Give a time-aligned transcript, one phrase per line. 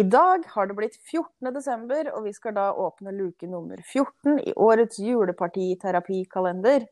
[0.00, 1.50] I dag har det blitt 14.
[1.52, 6.86] desember, og vi skal da åpne luke nummer 14 i årets julepartiterapikalender.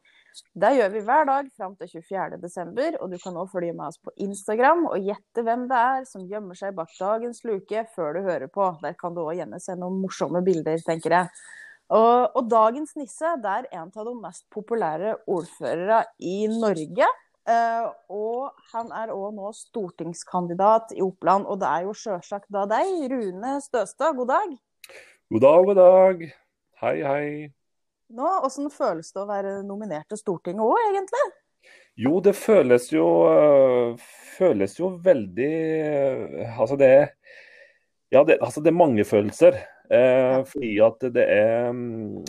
[0.52, 2.36] Det gjør vi hver dag fram til 24.
[2.42, 6.05] desember, og du kan nå følge med oss på Instagram og gjette hvem det er
[6.10, 8.66] som gjemmer seg bak dagens luke før du hører på.
[8.82, 11.32] Der kan du òg gjerne se noen morsomme bilder, tenker jeg.
[11.88, 17.09] Og, og dagens nisse det er en av de mest populære ordførere i Norge.
[17.48, 22.66] Uh, og han er òg nå stortingskandidat i Oppland, og det er jo sjølsagt da
[22.69, 24.19] deg, Rune Støstad.
[24.19, 24.51] God dag.
[25.33, 26.27] God dag, god dag.
[26.83, 27.30] Hei, hei.
[28.12, 31.25] Nå, Åssen føles det å være nominert til Stortinget òg, egentlig?
[32.05, 35.53] Jo, det føles jo, uh, føles jo veldig
[35.89, 37.09] uh, Altså, det er
[38.12, 39.56] Ja, det, altså, det er mange følelser.
[39.89, 42.20] fordi at det er um,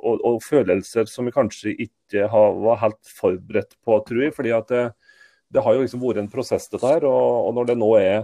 [0.00, 4.34] og, og, følelser som vi kanskje ikke har, var helt forberedt på, tror jeg.
[4.36, 4.84] fordi det,
[5.52, 7.06] det har jo liksom vært en prosess, dette her.
[7.08, 8.20] Og, og når det nå er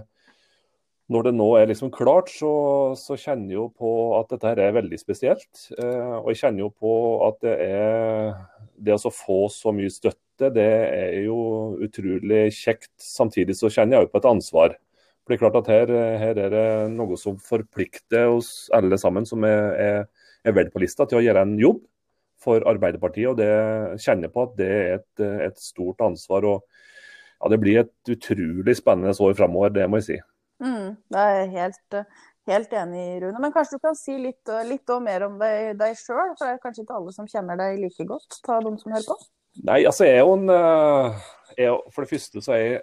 [1.13, 2.51] når det nå er liksom klart, så,
[2.99, 5.69] så, kjenner jeg jo på at dette her er veldig spesielt.
[5.79, 6.95] Eh, og jeg kjenner jo på
[7.29, 8.33] at det er
[8.77, 12.93] Det å få så mye støtte, det er jo utrolig kjekt.
[13.01, 14.75] Samtidig så kjenner jeg jo på et ansvar.
[15.23, 19.25] For det er klart at her, her er det noe som forplikter oss alle sammen
[19.27, 19.97] som er, er
[20.47, 21.83] er valgt på lista til å gjøre en jobb
[22.43, 23.29] for Arbeiderpartiet.
[23.31, 26.45] og det kjenner på at det er et, et stort ansvar.
[26.45, 26.65] og
[27.41, 30.19] ja, Det blir et utrolig spennende år framover, det må jeg si.
[30.63, 31.97] Mm, det er jeg helt,
[32.49, 33.41] helt enig i, Rune.
[33.43, 36.37] Men kanskje du kan si litt, litt mer om deg, deg sjøl?
[36.37, 39.09] For det er kanskje ikke alle som kjenner deg like godt, ta de som hører
[39.09, 39.19] på?
[39.67, 42.83] Nei, altså jeg er jo en eh, jeg, For det første så er jeg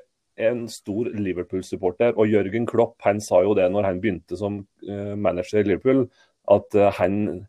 [0.49, 2.15] en stor Liverpool-supporter.
[2.17, 6.07] Og Jørgen Klopp han sa jo det når han begynte som uh, manager i Liverpool,
[6.49, 7.43] at uh, han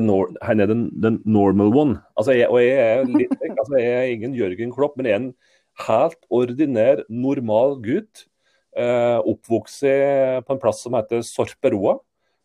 [0.00, 1.98] nor, her nede den, normal one.
[2.16, 5.22] Altså jeg, og jeg er, litt, altså jeg er ingen Jørgen Klopp, men jeg er
[5.22, 5.30] en
[5.86, 8.26] helt ordinær, normal gutt.
[8.78, 9.84] Eh, oppvokst
[10.46, 11.98] på en plass som heter Sorperoa.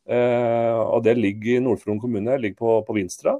[0.10, 3.38] Eh, og Det ligger i Nord-Fron kommune, ligger på, på Vinstra.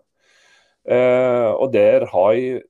[0.84, 2.64] Eh, og der har jeg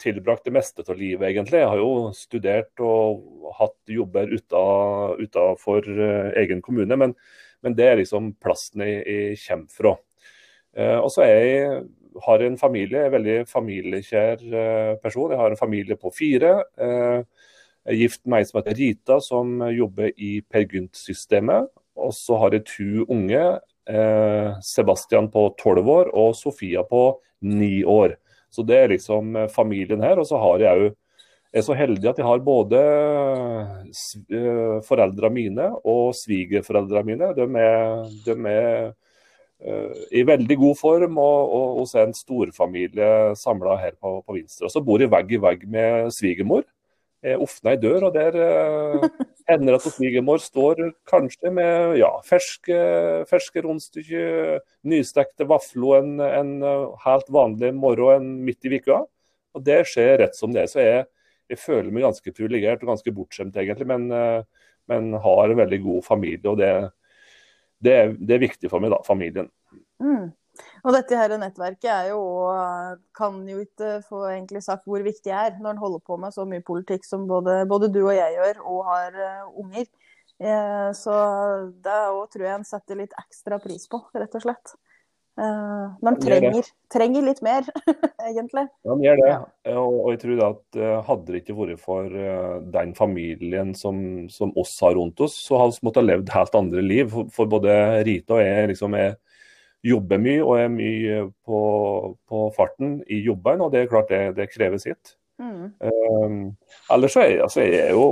[0.00, 1.60] tilbrakt det meste av livet, egentlig.
[1.62, 6.98] Jeg har jo studert og hatt jobber utenfor uh, egen kommune.
[7.00, 7.14] Men
[7.64, 9.94] men det er liksom plassen jeg, jeg kommer fra.
[10.76, 11.84] Eh, og så er jeg
[12.24, 15.32] har en familie, en veldig familiekjær eh, person.
[15.32, 16.56] Jeg har en familie på fire.
[16.78, 17.22] Eh,
[17.84, 21.68] jeg er gift med ei som heter Rita, som jobber i Per Gynt-systemet.
[22.00, 23.44] Og så har jeg to unge.
[24.64, 27.02] Sebastian på tolv år og Sofia på
[27.44, 28.14] ni år.
[28.48, 30.16] Så det er liksom familien her.
[30.16, 30.94] Og så har jeg òg
[31.54, 32.80] er så heldig at jeg har både
[34.34, 37.30] eh, foreldrene mine og svigerforeldrene mine.
[37.36, 38.88] De er, de er
[39.62, 44.70] uh, i veldig god form og, og hos en storfamilie samla her på, på Vinstra.
[44.72, 46.66] Så bor jeg vegg i vegg med svigermor.
[47.24, 49.08] Jeg åpner ei dør, og der ender
[49.48, 52.76] hender at svigermor står kanskje med ja, ferske,
[53.30, 56.52] ferske rundstykker, nystekte vafler en, en
[57.06, 59.04] helt vanlig morgen midt i uka.
[59.56, 60.68] Og det skjer rett som det er.
[60.68, 61.04] Så jeg
[61.50, 63.88] jeg føler meg ganske privilegert og ganske bortskjemt, egentlig.
[63.90, 66.70] Men, eh, men, har en veldig god familie, og det,
[67.84, 69.50] det, det er viktig for meg, da, familien.
[70.02, 70.32] Mm.
[70.84, 72.20] Og dette her nettverket er jo
[73.16, 76.34] kan jo ikke få egentlig sagt hvor viktig det er når en holder på med
[76.36, 79.88] så mye politikk som både, både du og jeg gjør, og har uh, unger.
[80.42, 81.14] Eh, så
[81.82, 84.74] det òg tror jeg en setter litt ekstra pris på, rett og slett.
[85.34, 86.62] Uh, man trenger,
[86.94, 87.66] trenger, litt mer,
[88.28, 88.68] egentlig.
[88.86, 89.30] Ja, gjør det.
[89.32, 89.38] Ja.
[89.80, 93.98] Og, og, jeg tror at uh, hadde det ikke vært for uh, den familien som,
[94.30, 97.10] som, oss har rundt oss, så hadde vi måttet levd helt andre liv.
[97.10, 97.74] For, for både
[98.06, 99.18] Rita og jeg liksom er,
[99.84, 101.60] jobber mye og er mye på,
[102.30, 105.16] på, farten i jobben, og det er klart det, det krever sitt.
[105.42, 105.74] Mm.
[105.82, 106.40] Um,
[106.94, 108.06] ellers så er jeg, altså jeg, er jo,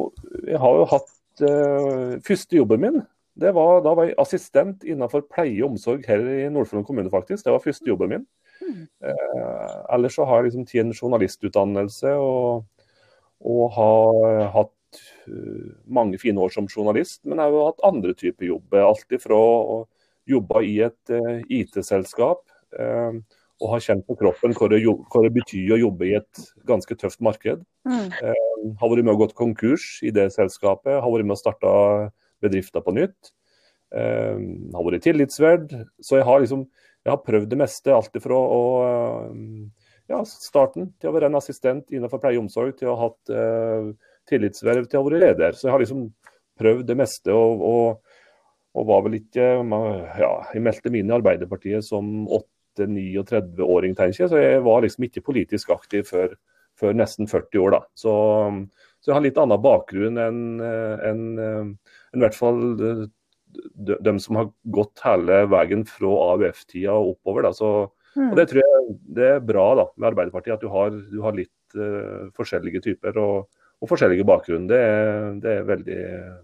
[0.50, 1.18] jeg har jo hatt
[2.26, 2.98] første jobben min
[3.41, 7.44] var, da var jeg assistent innenfor pleie og omsorg her i Nord-Fron kommune, faktisk.
[7.47, 8.26] Det var første jobben min.
[8.60, 8.87] Mm.
[9.09, 12.64] Eh, ellers så har jeg liksom tatt en journalistutdannelse og,
[13.40, 17.23] og har hatt uh, mange fine år som journalist.
[17.25, 18.84] Men jeg har hatt andre typer jobber.
[18.87, 19.82] Alt ifra å
[20.28, 22.44] jobbe i et uh, IT-selskap
[22.78, 23.17] uh,
[23.62, 26.96] og har kjent på kroppen hva det, hva det, betyr å jobbe i et ganske
[26.99, 27.61] tøft marked.
[27.87, 28.11] Mm.
[28.78, 30.99] har vært med og gått konkurs i det selskapet.
[30.99, 31.73] Har vært med og starta
[32.42, 33.32] bedrifter på nytt.
[33.92, 34.38] Uh,
[34.72, 35.74] har vært tillitsverd.
[36.00, 36.66] Så jeg har liksom
[37.02, 37.94] jeg har prøvd det meste.
[37.94, 38.62] Alt fra å
[40.10, 43.32] ja, starten til å være en assistent innenfor pleie og omsorg, til å ha hatt
[43.32, 45.56] uh, tillitsverv, til å være leder.
[45.56, 46.06] Så jeg har liksom
[46.60, 47.34] prøvd det meste.
[47.34, 48.18] og, og,
[48.72, 49.46] og var vel ikke
[50.16, 54.30] ja, Jeg meldte meg inn i Arbeiderpartiet som 8-39-åring, tenker jeg.
[54.32, 56.36] Så jeg var liksom ikke politisk aktiv før,
[56.78, 57.82] før nesten 40 år, da.
[57.98, 58.14] Så,
[59.00, 61.26] så jeg har litt annen bakgrunn enn en,
[62.12, 67.49] i hvert fall de, de, som har gått hele veien fra AUF-tida og oppover.
[67.49, 67.73] Da, så,
[68.17, 68.31] mm.
[68.31, 71.37] og Det tror jeg det er bra da, med Arbeiderpartiet, at du har, du har
[71.37, 73.49] litt uh, forskjellige typer og,
[73.82, 74.69] og forskjellige bakgrunn.
[74.70, 74.82] Det,
[75.44, 76.00] det er veldig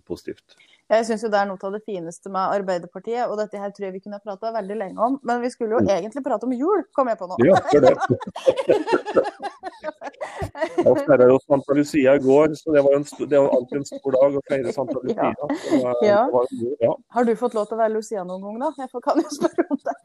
[0.09, 0.59] positivt.
[0.88, 3.88] Jeg syns jo det er noe av det fineste med Arbeiderpartiet, og dette her tror
[3.88, 5.19] jeg vi kunne prata veldig lenge om.
[5.29, 5.90] Men vi skulle jo mm.
[5.99, 7.37] egentlig prate om jul, kom jeg på nå.
[7.44, 7.94] Ja, for det.
[10.58, 13.87] Jeg feira jo Santa Lucia i går, så det var, en, det var alltid en
[13.88, 15.31] stor dag å feire Santa Lucia.
[15.31, 15.94] Ja.
[16.06, 16.23] Ja.
[16.82, 16.93] ja.
[17.14, 18.87] Har du fått lov til å være Lucia noen gang, da?
[18.87, 19.96] Jeg kan jo spørre om det.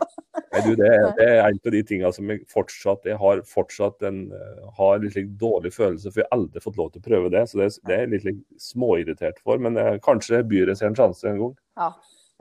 [0.54, 4.06] Nei, du, det, det, er en av de tingene som jeg fortsatt jeg har fortsatt
[4.06, 6.22] en, eh, har litt like, dårlig følelse for.
[6.22, 8.28] Jeg har aldri fått lov til å prøve det, så det, det er jeg litt
[8.30, 9.62] like, småirritert for.
[9.62, 11.56] Men eh, kanskje jeg seg en sjanse en gang.
[11.82, 11.90] Ja,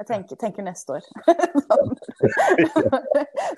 [0.00, 1.03] jeg tenker, tenker neste år.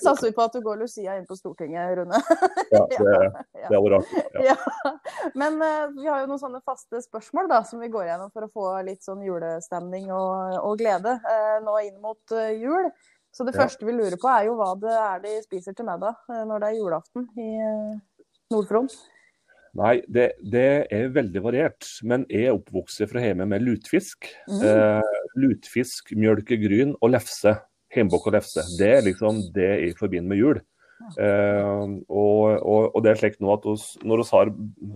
[0.05, 2.19] Satser vi på at du går Lucia inn på Stortinget, Rune.
[2.75, 4.23] ja, det, det hadde vært artig.
[4.45, 4.57] Ja.
[4.85, 4.93] ja.
[5.39, 8.43] Men uh, vi har jo noen sånne faste spørsmål da, som vi går gjennom for
[8.45, 12.91] å få litt sånn julestemning og, og glede uh, nå inn mot uh, jul.
[13.35, 13.65] Så det ja.
[13.65, 16.63] første vi lurer på, er jo hva det er de spiser til middag eh, når
[16.63, 17.97] det er julaften i eh,
[18.55, 18.89] Nord-Fron.
[19.75, 21.89] Nei, det, det, er veldig variert.
[22.07, 24.29] Men jeg er oppvokst fra hjemme med lutfisk.
[24.47, 24.61] Mm.
[24.71, 27.57] Eh, lutfisk, mjølkegryn og lefse.
[27.95, 28.63] Hjemmebakk og lefse.
[28.79, 30.63] Det er liksom det jeg forbinder med jul.
[31.19, 34.53] Eh, og, og, og, det er slik nå at oss, når vi har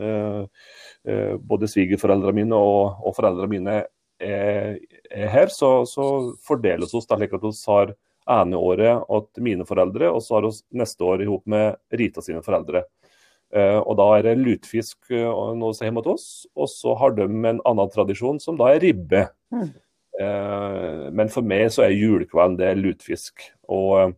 [0.08, 0.42] eh,
[1.10, 3.76] eh, både svigerforeldrene mine og, og foreldrene mine
[4.18, 4.78] er,
[5.10, 6.06] er her, så, så
[6.46, 7.92] fordeles oss da slik at vi har
[8.28, 12.42] ene året til mine foreldre, og så har vi neste år i med Rita sine
[12.44, 12.84] foreldre.
[13.48, 16.94] Uh, og Da er det lutfisk uh, noe som er hjemme hos oss, og så
[17.00, 19.24] har de en annen tradisjon som da er ribbe.
[19.54, 19.70] Mm.
[20.18, 23.46] Uh, men for meg så er julekvelden det er lutfisk.
[23.72, 24.12] Og,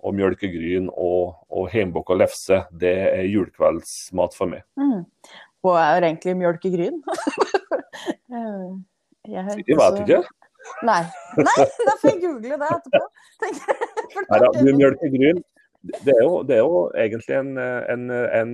[0.00, 4.64] og mjølkegryn og, og hjemmebakka lefse, det er julekveldsmat for meg.
[4.80, 5.04] Mm.
[5.60, 7.02] Hva er egentlig mjølkegryn?
[9.28, 10.22] jeg, jeg vet ikke.
[10.86, 11.02] Nei.
[11.38, 13.06] Nei, da får jeg google det etterpå.
[13.44, 15.40] Nei da, mjølkegryn.
[15.80, 18.52] Det er, jo, det er jo egentlig en, en, en,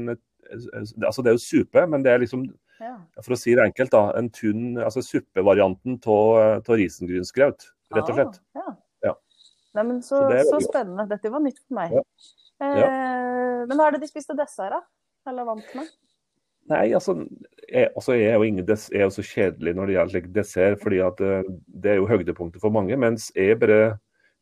[1.03, 2.45] Altså det er jo supe, men det er liksom
[2.79, 2.95] ja.
[3.25, 4.11] For å si det enkelt, da.
[4.19, 8.41] En tunn altså suppevarianten av risengrynsgraut, rett og slett.
[8.53, 8.75] Ah, ja.
[9.09, 9.15] ja.
[9.79, 11.07] Nei, men så, så, så, spennende.
[11.09, 11.97] Dette var nytt for meg.
[11.97, 12.05] Ja.
[12.67, 14.83] Eh, men hva er det de spiste dessert, da?
[15.31, 15.89] Eller vant med?
[16.67, 17.15] Nei, altså
[17.71, 20.33] jeg, altså jeg, er jo ingen des, er jo så kjedelig når det gjelder like,
[20.35, 22.99] dessert, fordi at det, eh, det er jo høydepunktet for mange.
[22.99, 23.97] Mens jeg bare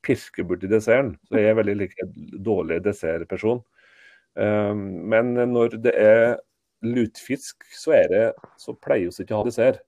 [0.05, 1.15] pirker borti desserten.
[1.29, 2.09] Så jeg er veldig like,
[2.44, 3.62] dårlig dessertperson.
[4.35, 6.37] Um, men når det er
[6.85, 8.25] lutfisk, så, er det,
[8.61, 9.81] så pleier vi ikke å ha dessert.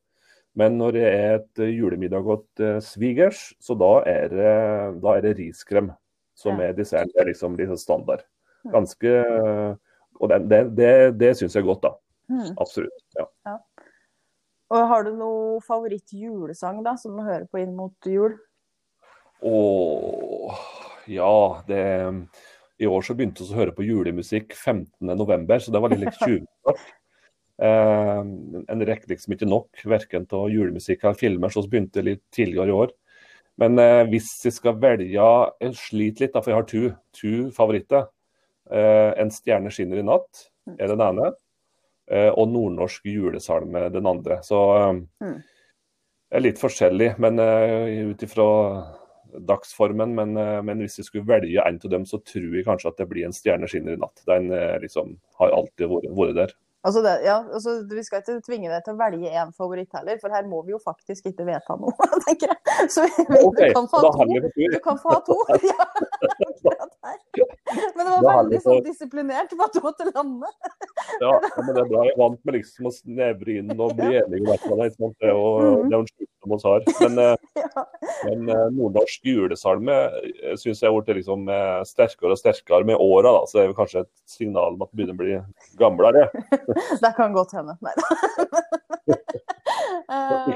[0.56, 4.54] Men når det er et julemiddag hos uh, svigers, så da er, det,
[5.02, 5.92] da er det riskrem
[6.36, 7.12] som er desserten.
[7.12, 8.24] Det er liksom, liksom standard.
[8.72, 9.12] Ganske
[10.16, 11.92] Og det, det, det, det syns jeg er godt, da.
[12.32, 12.56] Mm.
[12.56, 13.04] Absolutt.
[13.18, 13.28] Ja.
[13.46, 13.56] ja.
[14.74, 18.34] Og Har du noe favoritt-julesang da, som du hører på inn mot jul?
[19.46, 20.60] Åh,
[21.12, 21.82] ja, det
[22.78, 26.18] I år så begynte vi å høre på julemusikk 15.11, så det var litt litt
[26.24, 26.86] tjuvstart.
[27.62, 32.24] Eh, en rekker liksom ikke nok, verken av julemusikk eller filmer, så vi begynte litt
[32.34, 32.92] tidligere i år.
[33.60, 35.30] Men eh, hvis jeg skal velge
[35.62, 36.82] Jeg sliter litt, da, for jeg har to,
[37.16, 38.10] to favoritter.
[38.68, 41.30] Eh, 'En stjerne skinner i natt' er den ene.
[42.06, 44.38] Eh, og nordnorsk julesalme den andre.
[44.46, 44.60] Så
[45.18, 45.38] mm.
[46.30, 48.46] det er litt forskjellig, men uh, ut ifra
[49.48, 50.14] dagsformen.
[50.14, 53.08] Men, men, hvis vi skulle velge en av dem, så tror jeg kanskje at det
[53.10, 54.22] blir en stjerne skinner i natt.
[54.30, 54.48] Den
[54.84, 56.54] liksom har alltid vært, vært der.
[56.86, 60.20] Altså det, ja, altså Vi skal ikke tvinge deg til å velge én favoritt heller,
[60.22, 61.94] for her må vi jo faktisk ikke vedta noe,
[62.28, 62.90] tenker jeg.
[62.94, 64.26] Så vi, okay, du kan få ha to.
[64.54, 65.38] Du kan få ha to.
[65.66, 66.84] Ja,
[67.96, 70.50] men det var veldig sånn disiplinert at du måtte lande.
[71.20, 72.04] ja, men det er bra.
[72.06, 74.98] Jeg er vant med liksom å snevre inn og bli enig om et eller annet.
[75.20, 76.86] Det er jo en sjukdom vi har.
[77.00, 77.22] Men,
[77.64, 77.86] ja.
[78.28, 81.50] men eh, nordnorsk julesalme eh, syns jeg har blitt liksom
[81.88, 83.38] sterkere og sterkere med åra.
[83.46, 86.28] Så det er kanskje et signal om at det begynner å bli gamlere.
[87.04, 87.78] det kan godt hende.
[87.84, 88.65] Nei da.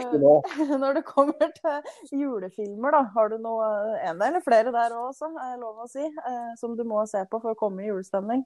[0.01, 5.11] Eh, når det kommer til julefilmer, da, har du noe, en eller flere der òg,
[5.11, 7.91] også, er lov å si, eh, som du må se på for å komme i
[7.91, 8.45] julestemning?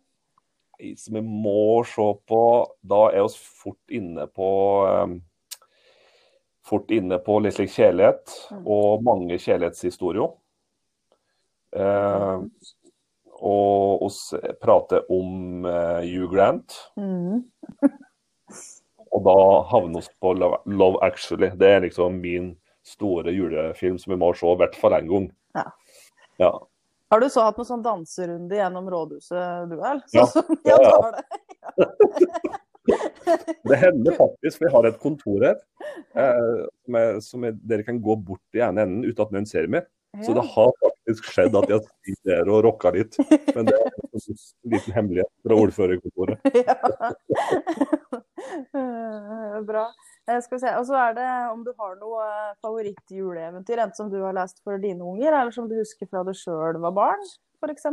[0.99, 2.42] Som vi må se på,
[2.82, 4.50] da er vi fort inne på
[6.64, 8.62] Fort inne på litt slik kjærlighet, mm.
[8.73, 10.30] og mange kjærlighetshistorier.
[11.76, 12.46] Eh,
[13.44, 16.78] og vi prater om eh, Hugh Grant.
[16.96, 17.44] Mm.
[19.14, 19.38] og da
[19.71, 21.52] havner vi på Love, Actually.
[21.54, 22.54] Det er liksom min
[22.85, 25.28] store julefilm som vi må se i hvert fall én gang.
[25.54, 25.64] Ja.
[26.42, 26.52] ja.
[27.14, 30.02] Har du så hatt noen sånn danserunde gjennom rådhuset, du vel?
[30.11, 30.76] Sånn ja.
[30.83, 30.90] ja.
[30.90, 31.25] tar det.
[33.64, 35.54] Det hender faktisk, for jeg har et kontor her
[36.21, 39.71] eh, som, som jeg, dere kan gå bort i ene enden uten at noen ser
[39.73, 39.87] meg.
[40.23, 43.16] Så det har faktisk skjedd at jeg har sittet der og rocka litt.
[43.54, 44.38] Men det er en
[44.75, 46.38] liten hemmelighet fra ordførerkontoret.
[48.14, 48.21] Ja.
[49.70, 49.86] Bra.
[50.28, 50.72] Eh, skal vi se.
[50.78, 54.62] Og så er det om du har noe eh, favorittjuleeventyr, enten som du har lest
[54.64, 57.26] for dine unger, eller som du husker fra du sjøl var barn,
[57.60, 57.90] f.eks.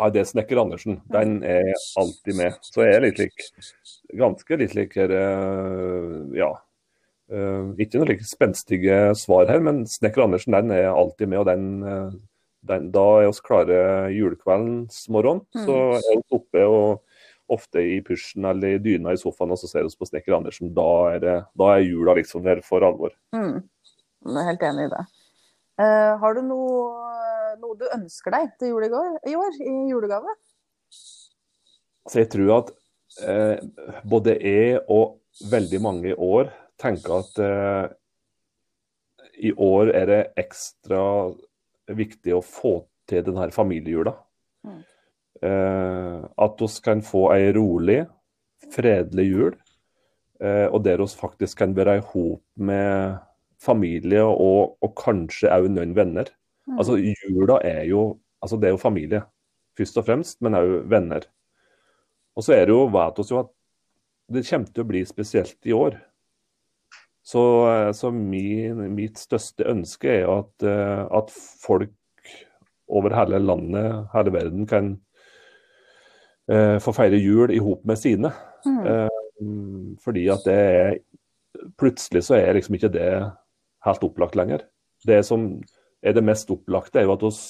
[0.00, 1.00] Ja, det er Snekker Andersen.
[1.12, 2.58] Den er alltid med.
[2.64, 3.46] Så jeg er litt lik,
[4.18, 6.52] ganske litt lik eh, ja.
[7.32, 11.40] Ikke noen like spenstige svar her, men Snekker Andersen den er alltid med.
[11.40, 12.18] og den,
[12.68, 13.78] den Da er vi klare
[14.12, 15.40] julekveldens morgen.
[15.56, 15.62] Mm.
[15.64, 17.00] Så er vi oppe og
[17.52, 20.72] ofte i pysjen eller i dyna i sofaen og så ser vi på Snekker Andersen.
[20.76, 23.14] Da er, det, da er jula liksom der for alvor.
[23.36, 23.62] Mm.
[24.28, 25.02] Jeg er helt enig i det.
[25.80, 27.02] Uh, har du noe
[27.60, 30.34] noe du ønsker deg til jul i, går, i år i julegave?
[30.92, 32.72] Så jeg tror at
[33.22, 33.56] uh,
[34.08, 35.18] både jeg og
[35.50, 37.84] veldig mange i år tenker at uh,
[39.42, 41.02] i år er det ekstra
[41.92, 42.74] viktig å få
[43.10, 44.14] til denne familiejula.
[44.66, 44.82] Mm.
[45.42, 48.04] Eh, at vi kan få ei rolig,
[48.72, 49.56] fredelig jul,
[50.40, 53.18] eh, og der vi faktisk kan være i hop med
[53.62, 56.30] familie og, og kanskje òg noen venner.
[56.66, 56.78] Mm.
[56.78, 59.22] Altså, Jula er jo altså det er jo familie,
[59.78, 61.26] først og fremst, men òg venner.
[62.36, 63.52] Og så er det jo, vet vi jo at
[64.32, 65.98] det kommer til å bli spesielt i år.
[67.22, 67.42] Så,
[67.94, 71.30] så min, mitt største ønske er at, eh, at,
[71.62, 71.92] folk
[72.92, 74.96] over hele landet, hele verden, kan
[76.50, 78.32] uh, få feire jul i hop med sine.
[78.66, 78.80] Mm.
[78.82, 81.00] Uh, fordi at det er
[81.78, 83.08] Plutselig så er liksom ikke det
[83.84, 84.64] helt opplagt lenger.
[85.06, 85.44] Det som
[86.02, 87.42] er det mest opplagte, er jo at oss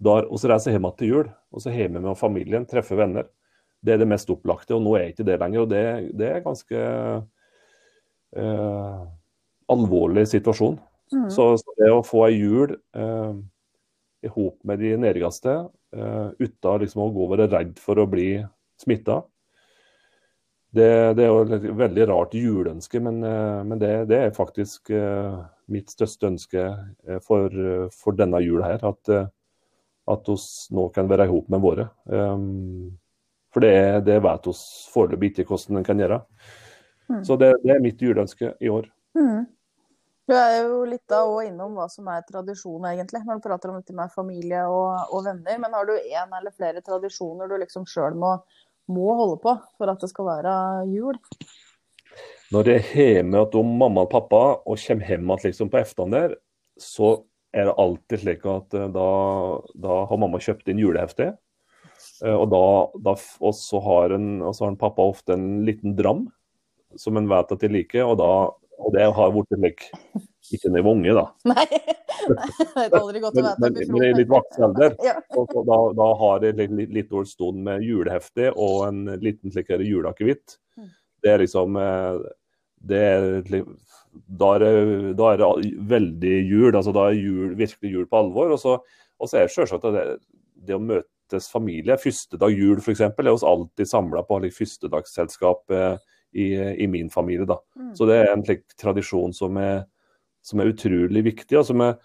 [0.00, 3.28] der, oss reiser hjem til jul, og så hjemme med familien, treffer venner.
[3.80, 5.64] Det er det mest opplagte, og nå er ikke det lenger.
[5.64, 5.82] og Det,
[6.16, 6.80] det er ganske
[8.36, 9.00] eh,
[9.72, 10.78] alvorlig situasjon.
[11.12, 11.28] Mm.
[11.32, 13.32] Så, så, det å få ei jul eh,
[14.22, 15.56] i hop med de nærmeste,
[15.96, 18.32] uh, uten liksom å gå og være redd for å bli
[18.80, 19.20] smitta,
[20.70, 24.92] det, det, er jo et veldig rart juleønske, men, eh, men det, det, er faktisk
[24.94, 27.50] uh, mitt største ønske eh, for,
[27.90, 28.84] for, denne jula her.
[28.86, 29.10] At,
[30.10, 31.88] at oss nå kan være i hop med våre.
[32.06, 32.92] Um,
[33.50, 34.62] for det, det vet oss
[34.94, 36.20] foreløpig ikke hvordan en kan gjøre.
[37.10, 37.24] Mm.
[37.26, 38.86] Så det, det, er mitt juleønske i år.
[39.18, 39.48] Mm.
[40.30, 43.72] Du er jo litt da òg innom hva som er tradisjon, egentlig, når du prater
[43.72, 45.56] om dette med familie og, og venner.
[45.58, 48.36] Men har du én eller flere tradisjoner du liksom sjøl må
[48.90, 50.54] må holde på for at det skal være
[50.90, 51.18] jul.
[52.50, 56.16] Når jeg er hjemme hos mamma og pappa og kommer hjem igjen liksom på ettermiddagen
[56.16, 56.38] der,
[56.80, 57.12] så
[57.54, 59.06] er det alltid slik at eh, da,
[59.74, 61.32] da har mamma kjøpt inn julehefte.
[62.24, 62.64] Eh, og da,
[63.10, 63.14] da
[63.46, 66.28] også har, en, også har en pappa ofte en liten dram
[66.98, 68.30] som en vet at de liker, og, da,
[68.80, 69.90] og det har blitt like
[70.50, 71.24] ikke når jeg var unge, da.
[71.50, 73.60] Nei, det er aldri godt å vite.
[73.62, 74.96] Men, men, i litt voksen alder.
[75.06, 75.14] ja.
[75.30, 79.70] da, da, har jeg litt, litt, litt dårlig stund med julehefte og en liten slik
[79.76, 80.58] juleakevitt.
[80.80, 80.90] Mm.
[81.22, 82.26] Det er liksom eh,
[82.90, 86.74] det er, da, er da er det veldig jul.
[86.74, 88.54] altså Da er jul, virkelig jul på alvor.
[88.56, 88.78] Og så,
[89.20, 90.06] og så er det selvsagt det,
[90.66, 91.98] det å møtes familie.
[92.00, 93.04] Første dag jul f.eks.
[93.06, 96.52] er oss alltid samla på like, førstedagsselskap eh, i,
[96.84, 97.46] i, min familie.
[97.48, 97.58] da.
[97.76, 97.94] Mm.
[97.98, 99.84] Så det er en slik tradisjon som er
[100.42, 101.96] som er utrolig viktig, og som, er,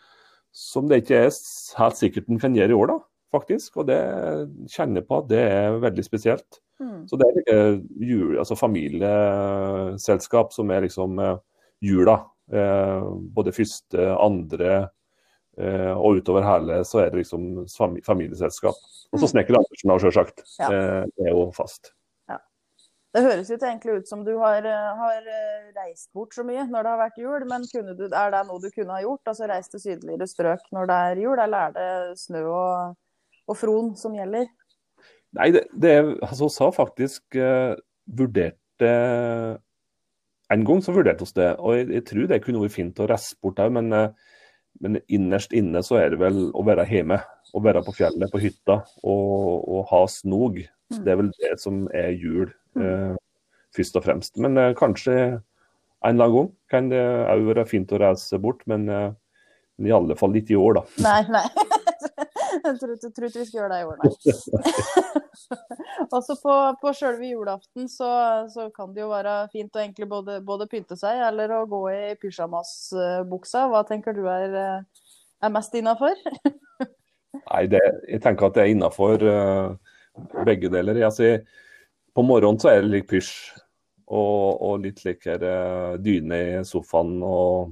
[0.55, 1.33] som det ikke er
[1.79, 2.99] helt sikkert en kan gjøre i år, da,
[3.35, 3.81] faktisk.
[3.81, 3.99] Og det
[4.71, 6.61] kjenner på at det er veldig spesielt.
[6.83, 7.05] Mm.
[7.07, 11.37] Så det er jul, altså familieselskap som er liksom eh,
[11.85, 12.19] jula.
[12.51, 14.73] Eh, både første, andre
[15.57, 17.63] eh, og utover hele så er det liksom
[18.05, 18.75] familieselskap.
[19.13, 19.31] Og så mm.
[19.31, 20.43] Snekker Andersen, da, sjølsagt.
[20.59, 20.67] Ja.
[20.67, 21.94] Eh, det er jo fast.
[23.15, 26.65] Det høres jo egentlig ut som du har, eh, har, eh, reist bort så mye
[26.67, 29.29] når det har vært jul, men du, er det noe du kunne ha gjort?
[29.31, 32.97] Altså reist til sydligere strøk når det er jul, eller er det snø og,
[33.47, 34.49] og fron som gjelder?
[35.39, 35.93] Nei, det, det
[36.27, 37.75] altså, sa faktisk uh,
[38.07, 38.91] vurderte
[40.51, 43.07] En gang så vurderte oss det, og jeg, jeg, tror det kunne vært fint å
[43.09, 44.35] reise bort òg, men, uh,
[44.83, 47.21] men, innerst inne så er det vel å være hjemme.
[47.55, 50.59] Å være på fjellet, på hytta og, og ha snog.
[50.91, 51.01] Mm.
[51.07, 53.15] Det er vel det som er jul eh,
[53.75, 54.37] først og fremst.
[54.41, 55.15] Men eh, kanskje
[56.05, 59.11] en eller annen gang kan det òg være fint å reise bort, men, eh,
[59.77, 60.85] men, i alle fall ikke i år, da.
[61.05, 61.47] Nei, nei.
[62.65, 65.15] Jeg tror, ikke vi skal gjøre det i år, nei.
[66.15, 68.09] Også på, på selve julaften så,
[68.49, 71.81] så, kan det jo være fint å egentlig både, både pynte seg eller å gå
[71.91, 73.65] i pysjamasbuksa.
[73.69, 74.55] Hva tenker du er,
[75.43, 76.15] er mest innafor?
[77.51, 79.75] Nei, det, jeg tenker at det er innafor uh,
[80.47, 81.03] begge deler.
[81.03, 81.37] Jeg sier
[82.15, 83.33] på morgenen så er det litt pysj.
[84.05, 87.71] Og, og litt slik eh, dyne i sofaen og,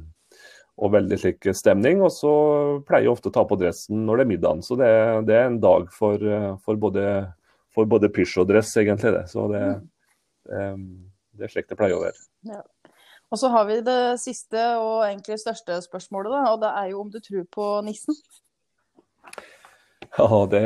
[0.82, 2.02] og veldig slik stemning.
[2.02, 2.34] Og så
[2.88, 4.64] pleier jeg ofte å ta på dressen når det er middagen.
[4.66, 4.90] Så det,
[5.30, 7.06] det er en dag for, eh, for både,
[7.74, 9.14] for både pysj og dress, egentlig.
[9.14, 9.28] det.
[9.30, 9.64] Så det,
[10.50, 10.70] det,
[11.38, 12.26] det er slik det pleier å være.
[12.50, 12.64] Ja.
[13.34, 17.00] Og så har vi det siste og egentlig største spørsmålet, da, og det er jo
[17.02, 18.18] om du tror på nissen?
[20.18, 20.62] Ja, det,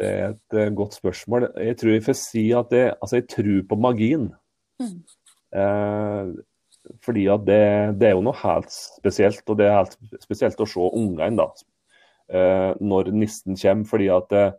[0.00, 1.50] det er et eh, godt spørsmål.
[1.60, 4.30] Jeg tror jeg får si at jeg, altså jeg tror på magien.
[4.80, 5.02] Mm.
[5.60, 6.30] Eh,
[7.04, 7.60] fordi at det,
[8.00, 11.46] det, er jo noe helt spesielt, og det er helt spesielt å se ungene da,
[12.32, 13.90] eh, når nissen kommer.
[13.90, 14.56] fordi at eh,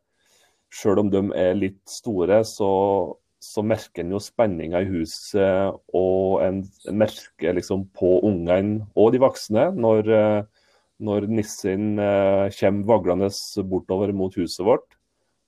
[0.71, 2.71] selv om de er litt store, så,
[3.41, 9.11] så merker en jo spenninga i huset, og en, en merker liksom på ungene og
[9.11, 10.65] de voksne når, eh,
[11.01, 13.31] når nissen eh, kommer vaglende
[13.67, 15.00] bortover mot huset vårt.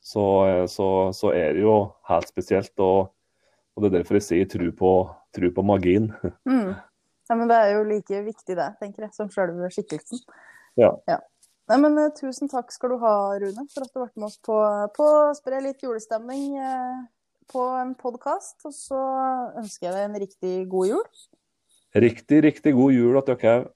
[0.03, 1.77] Så, eh, så, så er det jo
[2.09, 2.73] helt spesielt.
[2.79, 3.13] og
[3.73, 4.89] og Det er derfor jeg sier tro på,
[5.33, 6.11] tro på magien.
[6.49, 6.73] Mm.
[7.29, 10.19] Ja, men Det er jo like viktig det, tenker jeg, som selve skikkelsen.
[10.77, 10.91] Ja.
[11.07, 11.21] ja.
[11.71, 14.35] Nei, men uh, Tusen takk skal du ha, Rune, for at du ble med oss
[14.43, 14.57] på,
[14.93, 17.05] på å spre litt julestemning uh,
[17.49, 18.59] på en podkast.
[18.67, 18.99] Og så
[19.61, 21.23] ønsker jeg deg en riktig god jul.
[22.03, 23.71] Riktig, riktig god jul at dere òg.